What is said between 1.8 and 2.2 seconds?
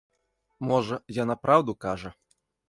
кажа.